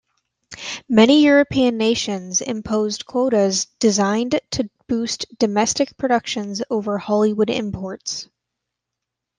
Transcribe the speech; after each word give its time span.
Many 0.89 1.23
European 1.25 1.77
nations 1.77 2.41
imposed 2.41 3.05
quotas 3.05 3.65
designed 3.77 4.39
to 4.49 4.67
boost 4.87 5.27
domestic 5.37 5.95
productions 5.95 6.63
over 6.71 6.97
Hollywood 6.97 7.51
imports. 7.51 8.27